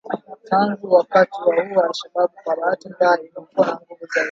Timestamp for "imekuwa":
3.23-3.67